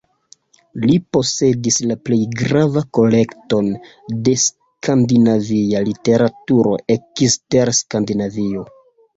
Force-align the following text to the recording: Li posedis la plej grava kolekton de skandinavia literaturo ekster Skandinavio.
Li 0.85 0.93
posedis 1.15 1.75
la 1.91 1.97
plej 2.07 2.17
grava 2.39 2.83
kolekton 2.99 3.69
de 4.29 4.35
skandinavia 4.45 5.85
literaturo 5.91 6.75
ekster 6.97 7.75
Skandinavio. 7.83 8.67